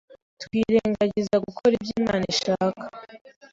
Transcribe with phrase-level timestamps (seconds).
[0.41, 2.83] twirengagiza gukora ibyo Imana ishaka